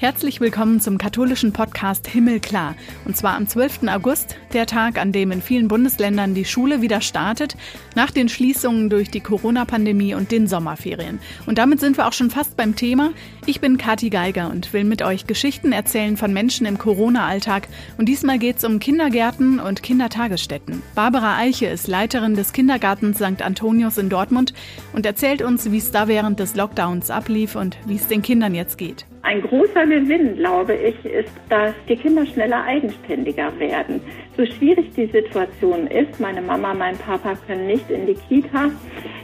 Herzlich 0.00 0.40
willkommen 0.40 0.80
zum 0.80 0.96
katholischen 0.96 1.52
Podcast 1.52 2.06
Himmelklar. 2.08 2.74
Und 3.04 3.18
zwar 3.18 3.36
am 3.36 3.46
12. 3.46 3.80
August, 3.88 4.34
der 4.54 4.64
Tag, 4.64 4.96
an 4.98 5.12
dem 5.12 5.30
in 5.30 5.42
vielen 5.42 5.68
Bundesländern 5.68 6.32
die 6.32 6.46
Schule 6.46 6.80
wieder 6.80 7.02
startet, 7.02 7.54
nach 7.94 8.10
den 8.10 8.30
Schließungen 8.30 8.88
durch 8.88 9.10
die 9.10 9.20
Corona-Pandemie 9.20 10.14
und 10.14 10.32
den 10.32 10.46
Sommerferien. 10.46 11.18
Und 11.44 11.58
damit 11.58 11.80
sind 11.80 11.98
wir 11.98 12.08
auch 12.08 12.14
schon 12.14 12.30
fast 12.30 12.56
beim 12.56 12.76
Thema. 12.76 13.10
Ich 13.44 13.60
bin 13.60 13.76
Kathi 13.76 14.08
Geiger 14.08 14.50
und 14.50 14.72
will 14.72 14.84
mit 14.84 15.02
euch 15.02 15.26
Geschichten 15.26 15.70
erzählen 15.70 16.16
von 16.16 16.32
Menschen 16.32 16.64
im 16.64 16.78
Corona-Alltag. 16.78 17.68
Und 17.98 18.08
diesmal 18.08 18.38
geht 18.38 18.56
es 18.56 18.64
um 18.64 18.78
Kindergärten 18.78 19.60
und 19.60 19.82
Kindertagesstätten. 19.82 20.80
Barbara 20.94 21.36
Eiche 21.36 21.66
ist 21.66 21.88
Leiterin 21.88 22.36
des 22.36 22.54
Kindergartens 22.54 23.18
St. 23.18 23.42
Antonius 23.42 23.98
in 23.98 24.08
Dortmund 24.08 24.54
und 24.94 25.04
erzählt 25.04 25.42
uns, 25.42 25.70
wie 25.70 25.76
es 25.76 25.90
da 25.90 26.08
während 26.08 26.40
des 26.40 26.56
Lockdowns 26.56 27.10
ablief 27.10 27.54
und 27.54 27.76
wie 27.84 27.96
es 27.96 28.08
den 28.08 28.22
Kindern 28.22 28.54
jetzt 28.54 28.78
geht. 28.78 29.04
Ein 29.22 29.42
großer 29.42 29.86
Gewinn, 29.86 30.36
glaube 30.36 30.74
ich, 30.74 31.04
ist, 31.04 31.32
dass 31.50 31.74
die 31.88 31.96
Kinder 31.96 32.24
schneller 32.24 32.64
eigenständiger 32.64 33.52
werden. 33.58 34.00
So 34.36 34.46
schwierig 34.46 34.94
die 34.96 35.06
Situation 35.06 35.86
ist, 35.88 36.18
meine 36.18 36.40
Mama, 36.40 36.72
mein 36.72 36.96
Papa 36.96 37.34
können 37.46 37.66
nicht 37.66 37.90
in 37.90 38.06
die 38.06 38.14
Kita, 38.14 38.70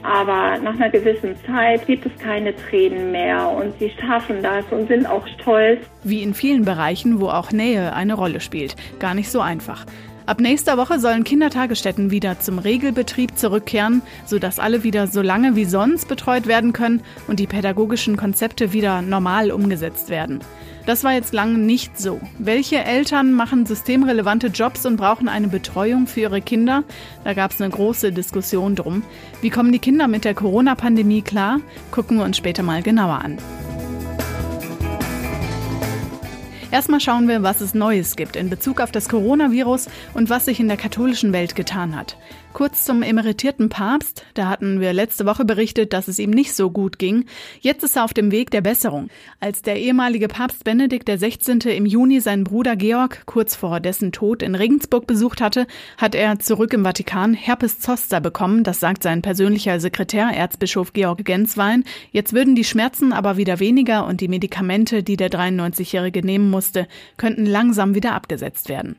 aber 0.03 0.59
nach 0.59 0.75
einer 0.75 0.89
gewissen 0.91 1.35
Zeit 1.47 1.87
gibt 1.87 2.05
es 2.05 2.11
keine 2.21 2.55
Tränen 2.55 3.11
mehr 3.11 3.49
und 3.49 3.73
sie 3.79 3.91
schaffen 3.99 4.43
das 4.43 4.65
und 4.69 4.87
sind 4.87 5.07
auch 5.07 5.27
stolz. 5.39 5.79
Wie 6.03 6.21
in 6.21 6.35
vielen 6.35 6.63
Bereichen, 6.63 7.19
wo 7.19 7.29
auch 7.29 7.51
Nähe 7.51 7.93
eine 7.93 8.13
Rolle 8.13 8.39
spielt. 8.39 8.75
Gar 8.99 9.15
nicht 9.15 9.31
so 9.31 9.41
einfach. 9.41 9.85
Ab 10.27 10.41
nächster 10.41 10.77
Woche 10.77 10.99
sollen 10.99 11.23
Kindertagesstätten 11.23 12.11
wieder 12.11 12.37
zum 12.41 12.59
Regelbetrieb 12.59 13.37
zurückkehren, 13.37 14.01
sodass 14.25 14.59
alle 14.59 14.83
wieder 14.83 15.07
so 15.07 15.21
lange 15.21 15.55
wie 15.55 15.63
sonst 15.63 16.09
betreut 16.09 16.47
werden 16.47 16.73
können 16.73 17.01
und 17.29 17.39
die 17.39 17.47
pädagogischen 17.47 18.17
Konzepte 18.17 18.73
wieder 18.73 19.01
normal 19.01 19.51
umgesetzt 19.51 20.09
werden. 20.09 20.41
Das 20.85 21.05
war 21.05 21.13
jetzt 21.13 21.33
lange 21.33 21.57
nicht 21.57 21.97
so. 21.97 22.19
Welche 22.39 22.83
Eltern 22.83 23.31
machen 23.31 23.65
systemrelevante 23.65 24.47
Jobs 24.47 24.85
und 24.85 24.97
brauchen 24.97 25.29
eine 25.29 25.47
Betreuung 25.47 26.07
für 26.07 26.19
ihre 26.19 26.41
Kinder? 26.41 26.83
Da 27.23 27.33
gab 27.33 27.51
es 27.51 27.61
eine 27.61 27.71
große 27.71 28.11
Diskussion 28.11 28.75
drum. 28.75 29.03
Wie 29.41 29.49
kommen 29.49 29.71
die 29.71 29.79
Kinder 29.79 30.09
mit 30.09 30.25
der 30.25 30.33
Corona-Pandemie 30.33 31.21
klar? 31.21 31.61
Gucken 31.91 32.17
wir 32.17 32.25
uns 32.25 32.35
später 32.35 32.63
mal 32.63 32.83
genauer 32.83 33.21
an. 33.23 33.37
Erstmal 36.77 36.99
schauen 36.99 37.27
wir, 37.27 37.41
was 37.41 37.59
es 37.59 37.73
Neues 37.73 38.15
gibt 38.15 38.35
in 38.35 38.51
Bezug 38.51 38.81
auf 38.81 38.91
das 38.91 39.09
Coronavirus 39.09 39.87
und 40.13 40.29
was 40.29 40.45
sich 40.45 40.59
in 40.59 40.67
der 40.67 40.77
katholischen 40.77 41.33
Welt 41.33 41.55
getan 41.55 41.95
hat. 41.95 42.17
Kurz 42.53 42.85
zum 42.85 43.03
emeritierten 43.03 43.69
Papst. 43.69 44.25
Da 44.33 44.49
hatten 44.49 44.79
wir 44.79 44.91
letzte 44.91 45.27
Woche 45.27 45.45
berichtet, 45.45 45.93
dass 45.93 46.07
es 46.07 46.17
ihm 46.17 46.31
nicht 46.31 46.55
so 46.55 46.71
gut 46.71 46.97
ging. 46.97 47.25
Jetzt 47.59 47.83
ist 47.83 47.97
er 47.97 48.03
auf 48.03 48.15
dem 48.15 48.31
Weg 48.31 48.49
der 48.49 48.61
Besserung. 48.61 49.09
Als 49.39 49.61
der 49.61 49.77
ehemalige 49.79 50.27
Papst 50.27 50.63
Benedikt 50.63 51.07
XVI. 51.07 51.69
im 51.69 51.85
Juni 51.85 52.19
seinen 52.19 52.45
Bruder 52.45 52.75
Georg 52.75 53.27
kurz 53.27 53.55
vor 53.55 53.79
dessen 53.79 54.11
Tod 54.11 54.41
in 54.41 54.55
Regensburg 54.55 55.05
besucht 55.05 55.39
hatte, 55.39 55.67
hat 55.97 56.15
er 56.15 56.39
zurück 56.39 56.73
im 56.73 56.83
Vatikan 56.83 57.35
Herpes 57.35 57.79
Zoster 57.79 58.21
bekommen. 58.21 58.63
Das 58.63 58.79
sagt 58.79 59.03
sein 59.03 59.21
persönlicher 59.21 59.79
Sekretär, 59.79 60.29
Erzbischof 60.33 60.93
Georg 60.93 61.23
Genswein. 61.25 61.83
Jetzt 62.11 62.33
würden 62.33 62.55
die 62.55 62.63
Schmerzen 62.63 63.13
aber 63.13 63.37
wieder 63.37 63.59
weniger 63.59 64.07
und 64.07 64.19
die 64.19 64.29
Medikamente, 64.29 65.03
die 65.03 65.17
der 65.17 65.29
93-Jährige 65.29 66.25
nehmen 66.25 66.49
musste, 66.49 66.87
könnten 67.17 67.45
langsam 67.45 67.93
wieder 67.93 68.15
abgesetzt 68.15 68.67
werden. 68.67 68.95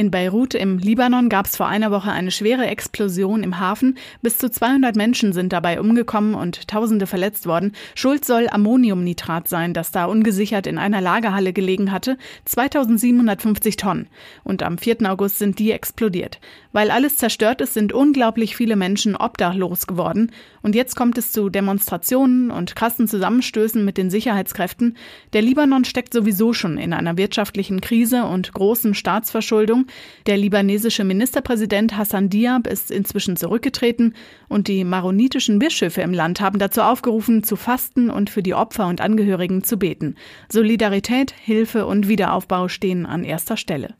In 0.00 0.10
Beirut 0.10 0.54
im 0.54 0.78
Libanon 0.78 1.28
gab 1.28 1.44
es 1.44 1.58
vor 1.58 1.68
einer 1.68 1.90
Woche 1.90 2.10
eine 2.10 2.30
schwere 2.30 2.66
Explosion 2.66 3.42
im 3.42 3.60
Hafen. 3.60 3.98
Bis 4.22 4.38
zu 4.38 4.50
200 4.50 4.96
Menschen 4.96 5.34
sind 5.34 5.52
dabei 5.52 5.78
umgekommen 5.78 6.34
und 6.34 6.68
Tausende 6.68 7.06
verletzt 7.06 7.44
worden. 7.44 7.72
Schuld 7.94 8.24
soll 8.24 8.48
Ammoniumnitrat 8.50 9.46
sein, 9.46 9.74
das 9.74 9.92
da 9.92 10.06
ungesichert 10.06 10.66
in 10.66 10.78
einer 10.78 11.02
Lagerhalle 11.02 11.52
gelegen 11.52 11.92
hatte. 11.92 12.16
2750 12.46 13.76
Tonnen. 13.76 14.08
Und 14.42 14.62
am 14.62 14.78
4. 14.78 15.02
August 15.02 15.38
sind 15.38 15.58
die 15.58 15.70
explodiert. 15.70 16.40
Weil 16.72 16.90
alles 16.90 17.18
zerstört 17.18 17.60
ist, 17.60 17.74
sind 17.74 17.92
unglaublich 17.92 18.56
viele 18.56 18.76
Menschen 18.76 19.16
obdachlos 19.16 19.86
geworden. 19.86 20.32
Und 20.62 20.74
jetzt 20.74 20.96
kommt 20.96 21.18
es 21.18 21.30
zu 21.30 21.50
Demonstrationen 21.50 22.50
und 22.50 22.74
krassen 22.74 23.06
Zusammenstößen 23.06 23.84
mit 23.84 23.98
den 23.98 24.08
Sicherheitskräften. 24.08 24.96
Der 25.34 25.42
Libanon 25.42 25.84
steckt 25.84 26.14
sowieso 26.14 26.54
schon 26.54 26.78
in 26.78 26.94
einer 26.94 27.18
wirtschaftlichen 27.18 27.82
Krise 27.82 28.24
und 28.24 28.54
großen 28.54 28.94
Staatsverschuldung. 28.94 29.86
Der 30.26 30.36
libanesische 30.36 31.04
Ministerpräsident 31.04 31.96
Hassan 31.96 32.28
Diab 32.28 32.66
ist 32.66 32.90
inzwischen 32.90 33.36
zurückgetreten 33.36 34.14
und 34.48 34.68
die 34.68 34.84
maronitischen 34.84 35.58
Bischöfe 35.58 36.02
im 36.02 36.12
Land 36.12 36.40
haben 36.40 36.58
dazu 36.58 36.82
aufgerufen, 36.82 37.42
zu 37.42 37.56
fasten 37.56 38.10
und 38.10 38.30
für 38.30 38.42
die 38.42 38.54
Opfer 38.54 38.86
und 38.86 39.00
Angehörigen 39.00 39.64
zu 39.64 39.78
beten. 39.78 40.16
Solidarität, 40.50 41.32
Hilfe 41.32 41.86
und 41.86 42.08
Wiederaufbau 42.08 42.68
stehen 42.68 43.06
an 43.06 43.24
erster 43.24 43.56
Stelle. 43.56 43.94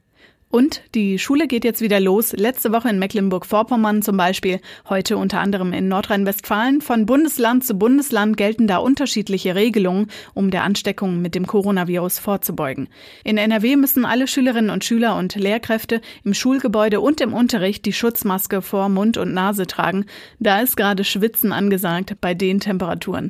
Und 0.51 0.83
die 0.97 1.21
Schule 1.21 1.47
geht 1.47 1.65
jetzt 1.65 1.81
wieder 1.81 2.01
los. 2.01 2.33
Letzte 2.33 2.73
Woche 2.73 2.89
in 2.89 2.99
Mecklenburg-Vorpommern 2.99 4.03
zum 4.03 4.17
Beispiel, 4.17 4.61
heute 4.89 5.17
unter 5.17 5.39
anderem 5.39 5.73
in 5.73 5.87
Nordrhein-Westfalen. 5.87 6.81
Von 6.81 7.07
Bundesland 7.07 7.65
zu 7.65 7.75
Bundesland 7.75 8.37
gelten 8.37 8.67
da 8.67 8.79
unterschiedliche 8.79 9.55
Regelungen, 9.55 10.09
um 10.35 10.51
der 10.51 10.65
Ansteckung 10.65 11.23
mit 11.23 11.37
dem 11.37 11.47
Coronavirus 11.47 12.19
vorzubeugen. 12.19 12.89
In 13.23 13.39
NRW 13.39 13.77
müssen 13.77 14.05
alle 14.05 14.27
Schülerinnen 14.27 14.71
und 14.71 14.85
Schüler 14.85 15.17
und 15.17 15.37
Lehrkräfte 15.37 16.01
im 16.25 16.35
Schulgebäude 16.35 17.01
und 17.01 17.21
im 17.21 17.33
Unterricht 17.33 17.87
die 17.87 17.93
Schutzmaske 17.93 18.61
vor 18.61 18.89
Mund 18.89 19.19
und 19.19 19.33
Nase 19.33 19.69
tragen. 19.69 20.07
Da 20.41 20.61
ist 20.61 20.77
gerade 20.77 21.05
Schwitzen 21.05 21.53
angesagt 21.53 22.17
bei 22.21 22.35
den 22.35 22.59
Temperaturen. 22.59 23.29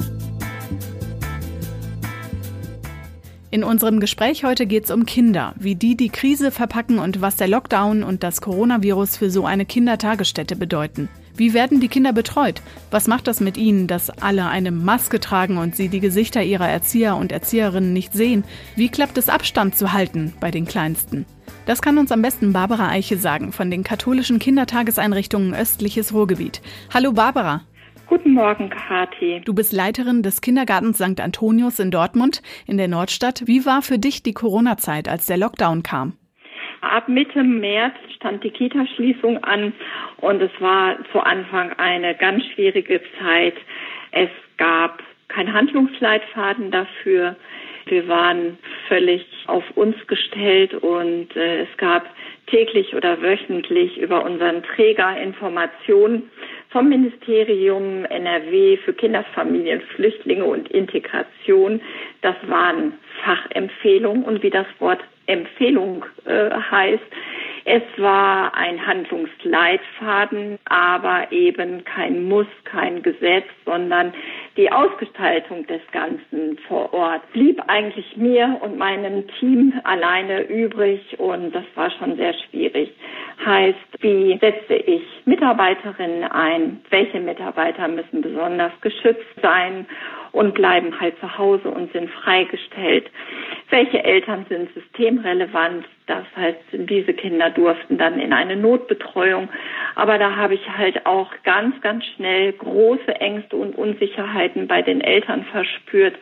In 3.52 3.64
unserem 3.64 3.98
Gespräch 3.98 4.44
heute 4.44 4.64
geht 4.64 4.84
es 4.84 4.92
um 4.92 5.06
Kinder, 5.06 5.54
wie 5.58 5.74
die 5.74 5.96
die 5.96 6.08
Krise 6.08 6.52
verpacken 6.52 7.00
und 7.00 7.20
was 7.20 7.34
der 7.34 7.48
Lockdown 7.48 8.04
und 8.04 8.22
das 8.22 8.40
Coronavirus 8.40 9.16
für 9.16 9.28
so 9.28 9.44
eine 9.44 9.66
Kindertagesstätte 9.66 10.54
bedeuten. 10.54 11.08
Wie 11.34 11.52
werden 11.52 11.80
die 11.80 11.88
Kinder 11.88 12.12
betreut? 12.12 12.62
Was 12.92 13.08
macht 13.08 13.26
das 13.26 13.40
mit 13.40 13.56
ihnen, 13.56 13.88
dass 13.88 14.08
alle 14.08 14.46
eine 14.46 14.70
Maske 14.70 15.18
tragen 15.18 15.58
und 15.58 15.74
sie 15.74 15.88
die 15.88 15.98
Gesichter 15.98 16.44
ihrer 16.44 16.68
Erzieher 16.68 17.16
und 17.16 17.32
Erzieherinnen 17.32 17.92
nicht 17.92 18.12
sehen? 18.12 18.44
Wie 18.76 18.88
klappt 18.88 19.18
es 19.18 19.28
Abstand 19.28 19.76
zu 19.76 19.92
halten 19.92 20.32
bei 20.38 20.52
den 20.52 20.64
Kleinsten? 20.64 21.26
Das 21.66 21.82
kann 21.82 21.98
uns 21.98 22.12
am 22.12 22.22
besten 22.22 22.52
Barbara 22.52 22.88
Eiche 22.88 23.18
sagen 23.18 23.52
von 23.52 23.68
den 23.68 23.82
katholischen 23.82 24.38
Kindertageseinrichtungen 24.38 25.54
östliches 25.54 26.12
Ruhrgebiet. 26.12 26.62
Hallo 26.94 27.12
Barbara. 27.12 27.62
Guten 28.10 28.34
Morgen, 28.34 28.70
Kathi. 28.70 29.40
Du 29.44 29.54
bist 29.54 29.72
Leiterin 29.72 30.24
des 30.24 30.40
Kindergartens 30.40 30.98
St. 30.98 31.20
Antonius 31.20 31.78
in 31.78 31.92
Dortmund 31.92 32.42
in 32.66 32.76
der 32.76 32.88
Nordstadt. 32.88 33.42
Wie 33.46 33.64
war 33.66 33.82
für 33.82 33.98
dich 34.00 34.24
die 34.24 34.32
Corona-Zeit, 34.32 35.08
als 35.08 35.26
der 35.26 35.36
Lockdown 35.36 35.84
kam? 35.84 36.14
Ab 36.80 37.08
Mitte 37.08 37.44
März 37.44 37.94
stand 38.16 38.42
die 38.42 38.50
Kita-Schließung 38.50 39.44
an 39.44 39.72
und 40.16 40.42
es 40.42 40.50
war 40.58 40.96
zu 41.12 41.20
Anfang 41.20 41.72
eine 41.74 42.16
ganz 42.16 42.42
schwierige 42.46 43.00
Zeit. 43.20 43.54
Es 44.10 44.30
gab 44.56 45.00
keinen 45.28 45.52
Handlungsleitfaden 45.52 46.72
dafür. 46.72 47.36
Wir 47.86 48.08
waren 48.08 48.58
völlig 48.88 49.24
auf 49.46 49.62
uns 49.76 49.94
gestellt 50.08 50.74
und 50.74 51.36
äh, 51.36 51.62
es 51.62 51.76
gab 51.76 52.06
täglich 52.48 52.92
oder 52.96 53.22
wöchentlich 53.22 53.98
über 53.98 54.24
unseren 54.24 54.64
Träger 54.64 55.16
Informationen 55.16 56.28
vom 56.70 56.88
Ministerium 56.88 58.04
NRW 58.04 58.76
für 58.78 58.92
Kinder, 58.92 59.24
Familien, 59.34 59.80
Flüchtlinge 59.94 60.44
und 60.44 60.70
Integration. 60.70 61.80
Das 62.22 62.36
waren 62.46 62.94
Fachempfehlungen 63.24 64.24
und 64.24 64.42
wie 64.42 64.50
das 64.50 64.66
Wort 64.78 65.00
Empfehlung 65.26 66.04
äh, 66.24 66.50
heißt, 66.50 67.02
es 67.64 67.82
war 67.98 68.54
ein 68.54 68.84
Handlungsleitfaden, 68.84 70.58
aber 70.64 71.30
eben 71.30 71.84
kein 71.84 72.24
Muss, 72.24 72.46
kein 72.64 73.02
Gesetz, 73.02 73.44
sondern 73.64 74.12
die 74.56 74.70
Ausgestaltung 74.70 75.66
des 75.66 75.80
Ganzen 75.92 76.58
vor 76.66 76.92
Ort 76.92 77.22
blieb 77.32 77.62
eigentlich 77.68 78.16
mir 78.16 78.58
und 78.62 78.76
meinem 78.76 79.26
Team 79.38 79.72
alleine 79.84 80.42
übrig 80.42 81.18
und 81.18 81.54
das 81.54 81.64
war 81.74 81.90
schon 81.92 82.16
sehr 82.16 82.34
schwierig. 82.34 82.92
Heißt, 83.44 83.78
wie 84.00 84.38
setze 84.38 84.74
ich 84.74 85.02
Mitarbeiterinnen 85.24 86.24
ein? 86.24 86.80
Welche 86.90 87.20
Mitarbeiter 87.20 87.88
müssen 87.88 88.22
besonders 88.22 88.72
geschützt 88.80 89.40
sein? 89.40 89.86
Und 90.32 90.54
bleiben 90.54 90.98
halt 91.00 91.18
zu 91.20 91.38
Hause 91.38 91.70
und 91.70 91.92
sind 91.92 92.10
freigestellt. 92.10 93.10
Welche 93.70 94.02
Eltern 94.02 94.46
sind 94.48 94.72
systemrelevant? 94.74 95.84
Das 96.06 96.24
heißt, 96.36 96.58
diese 96.72 97.14
Kinder 97.14 97.50
durften 97.50 97.98
dann 97.98 98.18
in 98.18 98.32
eine 98.32 98.56
Notbetreuung. 98.56 99.48
Aber 99.94 100.18
da 100.18 100.36
habe 100.36 100.54
ich 100.54 100.68
halt 100.76 101.06
auch 101.06 101.30
ganz, 101.44 101.80
ganz 101.80 102.04
schnell 102.16 102.52
große 102.54 103.14
Ängste 103.20 103.56
und 103.56 103.76
Unsicherheiten 103.76 104.66
bei 104.66 104.82
den 104.82 105.00
Eltern 105.00 105.44
verspürt, 105.44 106.16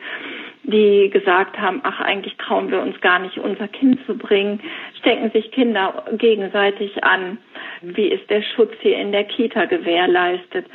die 0.71 1.09
gesagt 1.09 1.59
haben, 1.59 1.81
ach, 1.83 1.99
eigentlich 1.99 2.35
trauen 2.37 2.71
wir 2.71 2.81
uns 2.81 2.99
gar 3.01 3.19
nicht, 3.19 3.37
unser 3.37 3.67
Kind 3.67 3.99
zu 4.05 4.17
bringen, 4.17 4.61
stecken 4.99 5.31
sich 5.31 5.51
Kinder 5.51 6.05
gegenseitig 6.13 7.03
an. 7.03 7.37
Wie 7.81 8.07
ist 8.07 8.29
der 8.29 8.41
Schutz 8.41 8.73
hier 8.81 8.97
in 8.97 9.11
der 9.11 9.23
Kita 9.23 9.65
gewährleistet? 9.65 10.65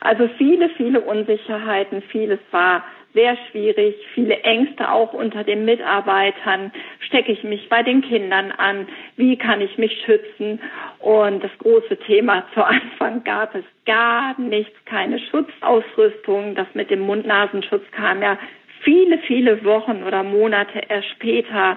Also 0.00 0.28
viele, 0.38 0.68
viele 0.70 1.00
Unsicherheiten, 1.00 2.02
vieles 2.02 2.40
war 2.50 2.84
sehr 3.14 3.36
schwierig, 3.50 3.94
viele 4.14 4.40
Ängste 4.40 4.90
auch 4.90 5.12
unter 5.12 5.44
den 5.44 5.64
Mitarbeitern. 5.64 6.72
Stecke 7.00 7.32
ich 7.32 7.44
mich 7.44 7.68
bei 7.68 7.82
den 7.82 8.00
Kindern 8.00 8.52
an? 8.52 8.88
Wie 9.16 9.36
kann 9.36 9.60
ich 9.60 9.76
mich 9.76 9.92
schützen? 10.04 10.60
Und 10.98 11.44
das 11.44 11.50
große 11.58 11.98
Thema 12.06 12.44
zu 12.54 12.64
Anfang 12.64 13.22
gab 13.24 13.54
es 13.54 13.64
gar 13.84 14.38
nichts, 14.40 14.76
keine 14.86 15.18
Schutzausrüstung. 15.18 16.54
Das 16.54 16.66
mit 16.74 16.90
dem 16.90 17.00
Mund-Nasenschutz 17.00 17.84
kam 17.92 18.22
ja 18.22 18.38
viele, 18.82 19.18
viele 19.26 19.64
Wochen 19.64 20.02
oder 20.02 20.22
Monate 20.22 20.80
erst 20.88 21.08
später. 21.10 21.76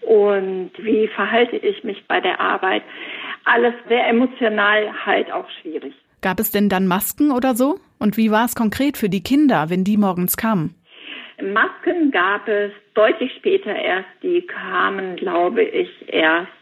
Und 0.00 0.70
wie 0.78 1.08
verhalte 1.08 1.56
ich 1.56 1.84
mich 1.84 2.02
bei 2.08 2.20
der 2.20 2.40
Arbeit? 2.40 2.82
Alles 3.44 3.74
sehr 3.88 4.06
emotional 4.08 5.06
halt 5.06 5.32
auch 5.32 5.48
schwierig. 5.60 5.94
Gab 6.20 6.38
es 6.38 6.50
denn 6.50 6.68
dann 6.68 6.86
Masken 6.86 7.32
oder 7.32 7.54
so? 7.54 7.78
Und 7.98 8.16
wie 8.16 8.30
war 8.30 8.44
es 8.44 8.54
konkret 8.54 8.96
für 8.96 9.08
die 9.08 9.22
Kinder, 9.22 9.70
wenn 9.70 9.84
die 9.84 9.96
morgens 9.96 10.36
kamen? 10.36 10.74
Masken 11.42 12.12
gab 12.12 12.46
es 12.46 12.70
deutlich 12.94 13.32
später 13.38 13.74
erst. 13.74 14.08
Die 14.22 14.42
kamen, 14.42 15.16
glaube 15.16 15.62
ich, 15.62 15.88
erst 16.06 16.52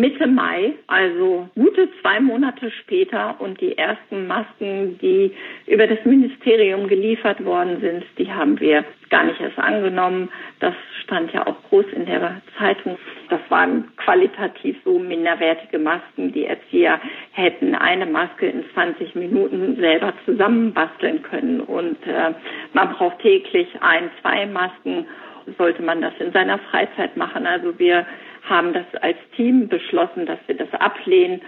Mitte 0.00 0.26
Mai, 0.26 0.74
also 0.86 1.48
gute 1.54 1.88
zwei 2.00 2.20
Monate 2.20 2.70
später. 2.82 3.40
Und 3.40 3.60
die 3.60 3.76
ersten 3.76 4.26
Masken, 4.26 4.98
die 4.98 5.32
über 5.66 5.86
das 5.86 6.04
Ministerium 6.04 6.88
geliefert 6.88 7.44
worden 7.44 7.80
sind, 7.80 8.04
die 8.18 8.32
haben 8.32 8.58
wir 8.60 8.84
gar 9.10 9.24
nicht 9.24 9.40
erst 9.40 9.58
angenommen. 9.58 10.28
Das 10.60 10.74
stand 11.02 11.32
ja 11.32 11.46
auch 11.46 11.56
groß 11.68 11.86
in 11.94 12.06
der 12.06 12.40
Zeitung. 12.58 12.98
Das 13.30 13.40
waren 13.48 13.84
qualitativ 13.96 14.76
so 14.84 14.98
minderwertige 14.98 15.78
Masken. 15.78 16.32
Die 16.32 16.44
Erzieher 16.44 17.00
hätten 17.32 17.74
eine 17.74 18.06
Maske 18.06 18.46
in 18.46 18.64
20 18.74 19.14
Minuten 19.14 19.76
selber 19.76 20.12
zusammenbasteln 20.24 21.22
können. 21.22 21.60
Und 21.60 21.98
äh, 22.06 22.34
man 22.72 22.92
braucht 22.92 23.20
täglich 23.20 23.68
ein, 23.80 24.10
zwei 24.20 24.46
Masken. 24.46 25.06
Sollte 25.56 25.82
man 25.82 26.02
das 26.02 26.12
in 26.18 26.30
seiner 26.32 26.58
Freizeit 26.58 27.16
machen. 27.16 27.46
Also 27.46 27.78
wir 27.78 28.04
haben 28.48 28.72
das 28.72 28.86
als 29.02 29.16
Team 29.36 29.68
beschlossen, 29.68 30.26
dass 30.26 30.38
wir 30.46 30.56
das 30.56 30.72
ablehnen 30.74 31.40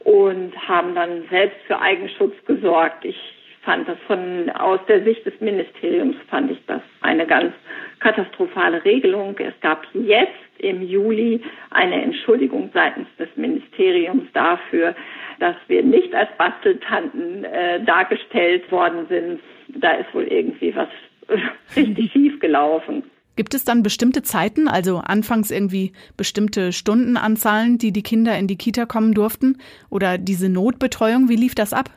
und 0.00 0.52
haben 0.68 0.94
dann 0.94 1.24
selbst 1.30 1.58
für 1.66 1.80
Eigenschutz 1.80 2.34
gesorgt. 2.46 3.04
Ich 3.04 3.18
fand 3.62 3.88
das 3.88 3.98
von 4.06 4.48
aus 4.50 4.80
der 4.88 5.02
Sicht 5.04 5.26
des 5.26 5.38
Ministeriums 5.40 6.16
fand 6.30 6.50
ich 6.50 6.58
das 6.66 6.80
eine 7.02 7.26
ganz 7.26 7.52
katastrophale 8.00 8.84
Regelung. 8.84 9.36
Es 9.38 9.52
gab 9.60 9.86
jetzt 9.92 10.32
im 10.58 10.82
Juli 10.82 11.42
eine 11.70 12.02
Entschuldigung 12.02 12.70
seitens 12.72 13.08
des 13.18 13.28
Ministeriums 13.36 14.24
dafür, 14.32 14.94
dass 15.38 15.56
wir 15.68 15.82
nicht 15.82 16.14
als 16.14 16.30
Basteltanten 16.38 17.44
äh, 17.44 17.84
dargestellt 17.84 18.70
worden 18.72 19.06
sind. 19.08 19.40
Da 19.68 19.92
ist 19.92 20.14
wohl 20.14 20.24
irgendwie 20.24 20.74
was 20.74 20.88
richtig 21.76 22.10
schief 22.12 22.40
gelaufen. 22.40 23.04
Gibt 23.38 23.54
es 23.54 23.64
dann 23.64 23.84
bestimmte 23.84 24.22
Zeiten, 24.22 24.66
also 24.66 24.96
anfangs 24.96 25.52
irgendwie 25.52 25.92
bestimmte 26.16 26.72
Stundenanzahlen, 26.72 27.78
die 27.78 27.92
die 27.92 28.02
Kinder 28.02 28.36
in 28.36 28.48
die 28.48 28.58
Kita 28.58 28.84
kommen 28.84 29.14
durften? 29.14 29.58
Oder 29.90 30.18
diese 30.18 30.48
Notbetreuung, 30.48 31.28
wie 31.28 31.36
lief 31.36 31.54
das 31.54 31.72
ab? 31.72 31.88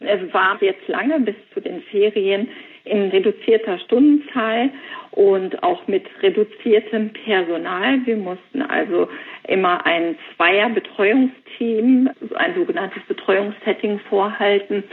Es 0.00 0.20
war 0.34 0.62
jetzt 0.62 0.86
lange 0.86 1.20
bis 1.20 1.36
zu 1.54 1.62
den 1.62 1.80
Ferien 1.90 2.48
in 2.84 3.08
reduzierter 3.08 3.78
Stundenzahl 3.78 4.68
und 5.12 5.62
auch 5.62 5.88
mit 5.88 6.04
reduziertem 6.22 7.14
Personal. 7.14 8.04
Wir 8.04 8.18
mussten 8.18 8.60
also 8.60 9.08
immer 9.44 9.86
ein 9.86 10.16
Zweierbetreuungsteam, 10.36 12.10
ein 12.34 12.54
sogenanntes 12.54 13.02
Betreuungssetting 13.08 14.00
vorhalten. 14.10 14.84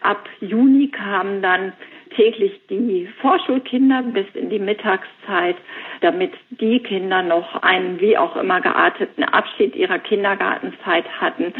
Ab 0.00 0.28
Juni 0.40 0.88
kamen 0.88 1.42
dann 1.42 1.74
täglich 2.14 2.60
die 2.68 3.08
Vorschulkinder 3.20 4.02
bis 4.02 4.26
in 4.34 4.50
die 4.50 4.58
Mittagszeit, 4.58 5.56
damit 6.00 6.32
die 6.50 6.80
Kinder 6.80 7.22
noch 7.22 7.62
einen 7.62 8.00
wie 8.00 8.16
auch 8.16 8.36
immer 8.36 8.60
gearteten 8.60 9.24
Abschied 9.24 9.74
ihrer 9.76 9.98
Kindergartenzeit 9.98 11.04
hatten, 11.20 11.54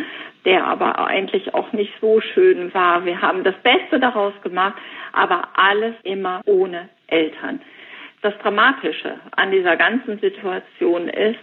der 0.44 0.66
aber 0.66 0.98
eigentlich 1.06 1.54
auch 1.54 1.72
nicht 1.72 1.92
so 2.00 2.20
schön 2.20 2.72
war. 2.74 3.04
Wir 3.04 3.20
haben 3.20 3.44
das 3.44 3.54
Beste 3.62 4.00
daraus 4.00 4.34
gemacht, 4.42 4.74
aber 5.12 5.48
alles 5.54 5.94
immer 6.02 6.42
ohne 6.46 6.88
Eltern. 7.06 7.60
Das 8.22 8.36
Dramatische 8.38 9.16
an 9.32 9.50
dieser 9.50 9.76
ganzen 9.76 10.18
Situation 10.20 11.08
ist, 11.08 11.40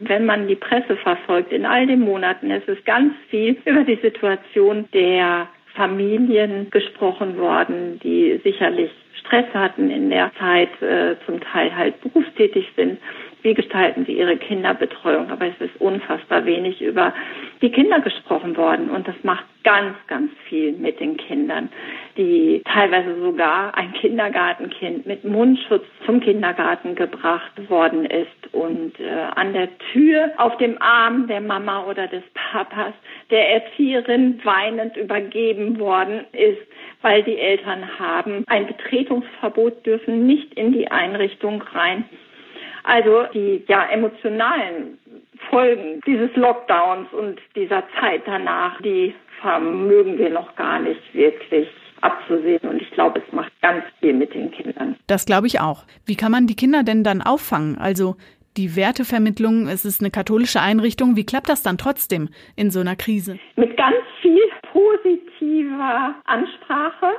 wenn 0.00 0.26
man 0.26 0.48
die 0.48 0.56
Presse 0.56 0.96
verfolgt 0.96 1.52
in 1.52 1.64
all 1.64 1.86
den 1.86 2.00
Monaten, 2.00 2.50
es 2.50 2.64
ist 2.66 2.84
ganz 2.84 3.14
viel 3.30 3.56
über 3.64 3.84
die 3.84 3.98
Situation 4.02 4.88
der 4.92 5.48
Familien 5.76 6.68
gesprochen 6.70 7.38
worden, 7.38 8.00
die 8.02 8.40
sicherlich 8.42 8.90
Stress 9.20 9.46
hatten 9.54 9.90
in 9.90 10.10
der 10.10 10.32
Zeit, 10.38 10.70
äh, 10.82 11.16
zum 11.26 11.40
Teil 11.40 11.74
halt 11.76 12.00
berufstätig 12.00 12.66
sind. 12.76 12.98
Wie 13.42 13.54
gestalten 13.54 14.04
sie 14.06 14.18
ihre 14.18 14.36
Kinderbetreuung? 14.36 15.30
Aber 15.30 15.46
es 15.46 15.60
ist 15.60 15.80
unfassbar 15.80 16.44
wenig 16.46 16.80
über 16.80 17.12
die 17.62 17.70
Kinder 17.70 18.00
gesprochen 18.00 18.56
worden 18.56 18.90
und 18.90 19.08
das 19.08 19.14
macht 19.22 19.44
ganz, 19.64 19.96
ganz 20.06 20.30
viel 20.48 20.72
mit 20.72 21.00
den 21.00 21.16
Kindern, 21.16 21.70
die 22.16 22.62
teilweise 22.64 23.20
sogar 23.20 23.76
ein 23.76 23.92
Kindergartenkind 23.94 25.06
mit 25.06 25.24
Mundschutz 25.24 25.84
zum 26.04 26.20
Kindergarten 26.20 26.94
gebracht 26.94 27.68
worden 27.68 28.04
ist 28.06 28.54
und 28.54 28.98
äh, 29.00 29.10
an 29.34 29.52
der 29.52 29.68
Tür 29.92 30.30
auf 30.36 30.56
dem 30.58 30.80
Arm 30.80 31.26
der 31.26 31.40
Mama 31.40 31.84
oder 31.84 32.06
des 32.06 32.22
Papas 32.34 32.94
der 33.30 33.50
Erzieherin 33.50 34.40
weinend 34.44 34.96
übergeben 34.96 35.78
worden 35.78 36.24
ist, 36.32 36.62
weil 37.02 37.22
die 37.22 37.38
Eltern 37.38 37.98
haben 37.98 38.44
ein 38.46 38.66
Betretungsverbot, 38.66 39.84
dürfen 39.84 40.26
nicht 40.26 40.54
in 40.54 40.72
die 40.72 40.90
Einrichtung 40.90 41.62
rein. 41.72 42.04
Also 42.84 43.24
die 43.34 43.64
ja 43.66 43.84
emotionalen 43.90 44.98
Folgen 45.50 46.00
dieses 46.06 46.34
Lockdowns 46.36 47.12
und 47.12 47.40
dieser 47.54 47.82
Zeit 48.00 48.22
danach, 48.26 48.80
die 48.82 49.14
vermögen 49.40 50.18
wir 50.18 50.30
noch 50.30 50.54
gar 50.56 50.80
nicht 50.80 51.02
wirklich 51.14 51.68
abzusehen. 52.00 52.68
Und 52.68 52.80
ich 52.80 52.90
glaube, 52.90 53.22
es 53.26 53.32
macht 53.32 53.52
ganz 53.62 53.84
viel 54.00 54.12
mit 54.12 54.34
den 54.34 54.50
Kindern. 54.50 54.96
Das 55.06 55.26
glaube 55.26 55.46
ich 55.46 55.60
auch. 55.60 55.84
Wie 56.04 56.16
kann 56.16 56.32
man 56.32 56.46
die 56.46 56.56
Kinder 56.56 56.82
denn 56.82 57.04
dann 57.04 57.22
auffangen? 57.22 57.78
Also 57.78 58.16
die 58.56 58.76
Wertevermittlung, 58.76 59.68
es 59.68 59.84
ist 59.84 60.00
eine 60.00 60.10
katholische 60.10 60.60
Einrichtung. 60.60 61.16
Wie 61.16 61.26
klappt 61.26 61.48
das 61.48 61.62
dann 61.62 61.78
trotzdem 61.78 62.28
in 62.56 62.70
so 62.70 62.80
einer 62.80 62.96
Krise? 62.96 63.38
Mit 63.56 63.76
ganz 63.76 63.96
viel 64.22 64.42
positiver 64.72 66.14
Ansprache. 66.24 67.12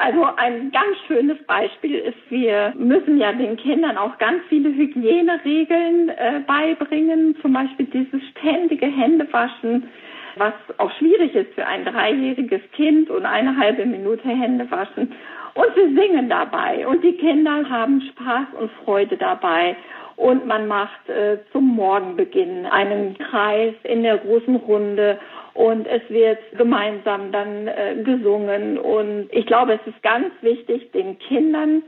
Also 0.00 0.24
ein 0.36 0.70
ganz 0.70 0.96
schönes 1.08 1.42
Beispiel 1.48 1.96
ist, 1.96 2.18
wir 2.28 2.72
müssen 2.78 3.18
ja 3.18 3.32
den 3.32 3.56
Kindern 3.56 3.98
auch 3.98 4.16
ganz 4.18 4.44
viele 4.48 4.68
Hygieneregeln 4.68 6.10
äh, 6.10 6.40
beibringen, 6.46 7.34
zum 7.42 7.52
Beispiel 7.52 7.86
dieses 7.86 8.20
ständige 8.30 8.86
Händewaschen, 8.86 9.88
was 10.36 10.52
auch 10.76 10.92
schwierig 10.98 11.34
ist 11.34 11.52
für 11.54 11.66
ein 11.66 11.84
dreijähriges 11.84 12.60
Kind 12.76 13.10
und 13.10 13.26
eine 13.26 13.56
halbe 13.56 13.84
Minute 13.86 14.28
Hände 14.28 14.70
waschen. 14.70 15.12
Und 15.54 15.74
wir 15.74 15.88
singen 16.00 16.28
dabei. 16.28 16.86
Und 16.86 17.02
die 17.02 17.14
Kinder 17.14 17.68
haben 17.68 18.00
Spaß 18.00 18.46
und 18.60 18.70
Freude 18.84 19.16
dabei. 19.16 19.74
Und 20.14 20.46
man 20.46 20.68
macht 20.68 21.08
äh, 21.08 21.38
zum 21.50 21.74
Morgenbeginn 21.74 22.66
einen 22.66 23.18
Kreis 23.18 23.74
in 23.82 24.04
der 24.04 24.18
großen 24.18 24.54
Runde 24.54 25.18
und 25.54 25.86
es 25.86 26.02
wird 26.08 26.38
gemeinsam 26.56 27.32
dann 27.32 27.66
äh, 27.68 27.96
gesungen 28.04 28.78
und 28.78 29.28
ich 29.32 29.46
glaube, 29.46 29.74
es 29.74 29.92
ist 29.92 30.02
ganz 30.02 30.30
wichtig, 30.40 30.90
den 30.92 31.18
Kindern 31.18 31.82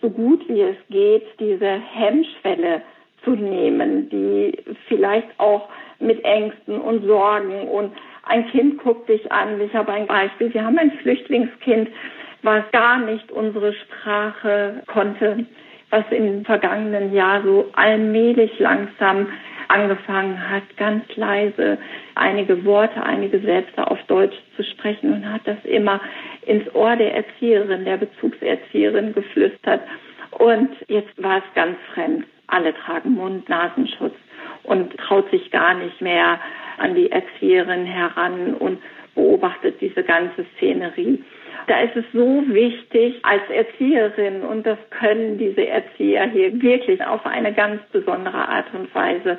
so 0.00 0.10
gut 0.10 0.46
wie 0.48 0.62
es 0.62 0.76
geht 0.90 1.24
diese 1.38 1.80
Hemmschwelle 1.94 2.82
zu 3.24 3.30
nehmen, 3.30 4.08
die 4.10 4.58
vielleicht 4.88 5.28
auch 5.38 5.68
mit 6.00 6.24
Ängsten 6.24 6.80
und 6.80 7.06
Sorgen 7.06 7.68
und 7.68 7.92
ein 8.24 8.48
Kind 8.48 8.78
guckt 8.78 9.08
dich 9.08 9.30
an. 9.30 9.60
Ich 9.60 9.72
habe 9.74 9.92
ein 9.92 10.06
Beispiel. 10.06 10.52
Wir 10.52 10.64
haben 10.64 10.78
ein 10.78 10.90
Flüchtlingskind, 11.02 11.88
was 12.42 12.64
gar 12.72 12.98
nicht 12.98 13.30
unsere 13.30 13.72
Sprache 13.72 14.82
konnte 14.86 15.46
was 15.92 16.04
im 16.10 16.44
vergangenen 16.46 17.12
Jahr 17.12 17.42
so 17.42 17.68
allmählich 17.74 18.58
langsam 18.58 19.28
angefangen 19.68 20.50
hat, 20.50 20.62
ganz 20.78 21.04
leise 21.16 21.78
einige 22.14 22.64
Worte, 22.64 23.02
einige 23.02 23.38
Sätze 23.40 23.86
auf 23.86 23.98
Deutsch 24.06 24.36
zu 24.56 24.64
sprechen 24.64 25.12
und 25.12 25.30
hat 25.30 25.42
das 25.44 25.62
immer 25.64 26.00
ins 26.46 26.74
Ohr 26.74 26.96
der 26.96 27.14
Erzieherin, 27.14 27.84
der 27.84 27.98
Bezugserzieherin 27.98 29.12
geflüstert. 29.12 29.82
Und 30.30 30.70
jetzt 30.88 31.22
war 31.22 31.38
es 31.38 31.54
ganz 31.54 31.76
fremd. 31.92 32.24
Alle 32.46 32.74
tragen 32.74 33.12
Mund-Nasenschutz 33.12 34.14
und 34.64 34.96
traut 34.96 35.30
sich 35.30 35.50
gar 35.50 35.74
nicht 35.74 36.00
mehr 36.00 36.40
an 36.78 36.94
die 36.94 37.10
Erzieherin 37.10 37.84
heran 37.84 38.54
und 38.54 38.78
beobachtet 39.14 39.80
diese 39.80 40.02
ganze 40.02 40.46
Szenerie. 40.56 41.22
Da 41.66 41.80
ist 41.80 41.96
es 41.96 42.04
so 42.12 42.42
wichtig 42.48 43.20
als 43.22 43.42
Erzieherin 43.50 44.42
und 44.42 44.66
das 44.66 44.78
können 44.90 45.38
diese 45.38 45.66
Erzieher 45.66 46.28
hier 46.30 46.60
wirklich 46.60 47.04
auf 47.04 47.24
eine 47.24 47.52
ganz 47.52 47.80
besondere 47.92 48.48
Art 48.48 48.66
und 48.74 48.94
Weise 48.94 49.38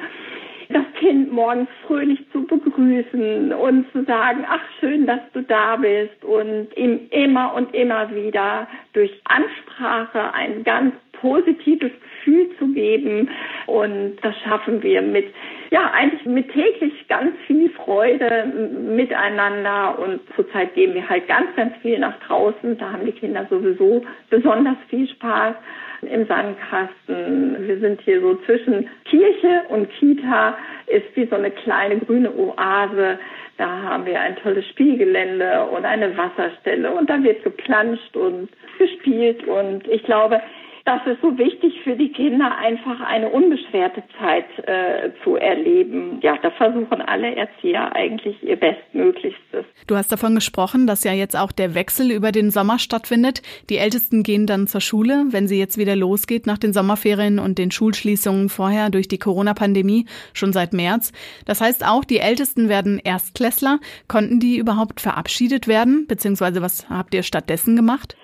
das 0.70 0.86
Kind 1.00 1.32
morgens 1.32 1.70
fröhlich 1.86 2.20
zu 2.32 2.46
begrüßen 2.46 3.54
und 3.54 3.92
zu 3.92 4.04
sagen, 4.06 4.46
ach 4.48 4.62
schön, 4.80 5.06
dass 5.06 5.20
du 5.34 5.42
da 5.44 5.76
bist 5.76 6.24
und 6.24 6.68
ihm 6.76 7.08
immer 7.12 7.54
und 7.54 7.74
immer 7.74 8.14
wieder 8.14 8.68
durch 8.94 9.12
Ansprache 9.26 10.34
ein 10.34 10.64
ganz 10.64 10.94
positives 11.14 11.92
Gefühl 12.02 12.50
zu 12.58 12.68
geben. 12.74 13.30
Und 13.68 14.18
das 14.22 14.36
schaffen 14.40 14.82
wir 14.84 15.02
mit, 15.02 15.28
ja, 15.74 15.90
eigentlich 15.92 16.24
mit 16.26 16.52
täglich 16.52 16.94
ganz 17.08 17.36
viel 17.48 17.68
Freude 17.72 18.46
miteinander. 18.46 19.98
Und 19.98 20.22
zurzeit 20.36 20.76
gehen 20.76 20.94
wir 20.94 21.10
halt 21.10 21.28
ganz, 21.28 21.48
ganz 21.56 21.76
viel 21.82 21.98
nach 21.98 22.14
draußen. 22.28 22.78
Da 22.78 22.92
haben 22.92 23.08
die 23.08 23.12
Kinder 23.12 23.48
sowieso 23.50 24.06
besonders 24.30 24.78
viel 24.90 25.10
Spaß 25.10 25.56
im 26.04 26.28
Sandkasten. 26.28 27.68
Wir 27.68 27.80
sind 27.80 28.02
hier 28.02 28.22
so 28.22 28.36
zwischen 28.46 28.88
Kirche 29.06 29.64
und 29.70 29.90
Kita, 29.98 30.56
ist 30.86 31.08
wie 31.16 31.26
so 31.26 31.38
eine 31.38 31.50
kleine 31.50 31.98
grüne 31.98 32.32
Oase. 32.32 33.18
Da 33.58 33.68
haben 33.68 34.06
wir 34.06 34.20
ein 34.20 34.36
tolles 34.36 34.68
Spielgelände 34.68 35.64
und 35.76 35.86
eine 35.86 36.16
Wasserstelle 36.16 36.92
und 36.92 37.10
da 37.10 37.24
wird 37.24 37.44
geplanscht 37.44 38.16
und 38.16 38.48
gespielt 38.78 39.44
und 39.48 39.88
ich 39.88 40.04
glaube, 40.04 40.40
das 40.86 41.00
ist 41.06 41.22
so 41.22 41.38
wichtig 41.38 41.74
für 41.86 41.96
die 41.96 42.12
Kinder, 42.12 42.58
einfach 42.58 43.00
eine 43.00 43.30
unbeschwerte 43.30 44.04
Zeit 44.20 44.46
äh, 44.68 45.12
zu 45.24 45.38
erleben. 45.38 46.20
Ja, 46.22 46.38
da 46.42 46.52
versuchen 46.52 47.02
alle 47.02 47.34
Erzieher 47.36 47.96
eigentlich 47.96 48.44
ihr 48.44 48.58
Bestmöglichstes. 48.58 49.64
Du 49.88 49.96
hast 49.96 50.12
davon 50.12 50.36
gesprochen, 50.36 50.86
dass 50.86 51.06
ja 51.06 51.14
jetzt 51.14 51.38
auch 51.38 51.54
der 51.54 51.74
Wechsel 51.74 52.12
über 52.12 52.34
den 52.34 52.52
Sommer 52.52 52.80
stattfindet. 52.80 53.42
Die 53.70 53.78
Ältesten 53.78 54.24
gehen 54.24 54.46
dann 54.46 54.68
zur 54.68 54.82
Schule, 54.82 55.24
wenn 55.30 55.48
sie 55.48 55.58
jetzt 55.58 55.78
wieder 55.78 55.96
losgeht 55.96 56.48
nach 56.48 56.58
den 56.58 56.74
Sommerferien 56.74 57.40
und 57.40 57.60
den 57.60 57.72
Schulschließungen 57.72 58.50
vorher 58.50 58.90
durch 58.90 59.08
die 59.08 59.20
Corona-Pandemie 59.20 60.06
schon 60.34 60.52
seit 60.52 60.74
März. 60.74 61.14
Das 61.46 61.62
heißt 61.62 61.88
auch, 61.88 62.04
die 62.04 62.20
Ältesten 62.20 62.68
werden 62.68 63.00
Erstklässler. 63.02 63.80
Konnten 64.10 64.42
die 64.42 64.58
überhaupt 64.58 65.00
verabschiedet 65.00 65.70
werden? 65.70 66.08
Beziehungsweise 66.08 66.62
was 66.62 66.90
habt 66.90 67.14
ihr 67.14 67.24
stattdessen 67.24 67.78
gemacht? 67.78 68.18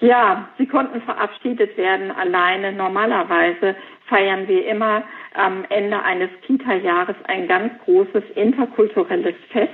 Ja, 0.00 0.48
sie 0.56 0.66
konnten 0.66 1.02
verabschiedet 1.02 1.76
werden 1.76 2.10
alleine. 2.10 2.72
Normalerweise 2.72 3.76
feiern 4.06 4.48
wir 4.48 4.66
immer 4.66 5.02
am 5.34 5.64
Ende 5.68 6.02
eines 6.02 6.30
Kita-Jahres 6.46 7.16
ein 7.24 7.46
ganz 7.46 7.72
großes 7.84 8.24
interkulturelles 8.34 9.34
Fest. 9.52 9.72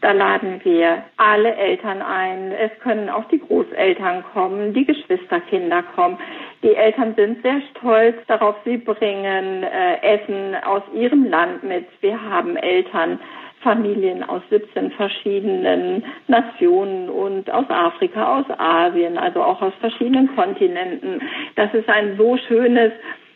Da 0.00 0.10
laden 0.10 0.60
wir 0.64 1.04
alle 1.16 1.54
Eltern 1.54 2.02
ein. 2.02 2.50
Es 2.50 2.72
können 2.80 3.08
auch 3.08 3.28
die 3.28 3.38
Großeltern 3.38 4.24
kommen, 4.32 4.74
die 4.74 4.84
Geschwisterkinder 4.84 5.84
kommen. 5.94 6.18
Die 6.64 6.74
Eltern 6.74 7.14
sind 7.14 7.40
sehr 7.42 7.60
stolz 7.70 8.16
darauf. 8.26 8.56
Sie 8.64 8.78
bringen 8.78 9.62
äh, 9.62 9.96
Essen 10.02 10.56
aus 10.64 10.82
ihrem 10.92 11.26
Land 11.26 11.62
mit. 11.62 11.86
Wir 12.00 12.20
haben 12.20 12.56
Eltern 12.56 13.20
Familien 13.62 14.22
aus 14.22 14.42
17 14.50 14.90
verschiedenen 14.92 16.04
Nationen 16.28 17.08
und 17.08 17.50
aus 17.50 17.68
Afrika, 17.68 18.38
aus 18.38 18.46
Asien, 18.58 19.16
also 19.18 19.42
auch 19.42 19.62
aus 19.62 19.72
verschiedenen 19.80 20.34
Kontinenten. 20.34 21.20
Das 21.56 21.72
ist 21.74 21.88
ein 21.88 22.16
so 22.16 22.36
schönes 22.48 22.92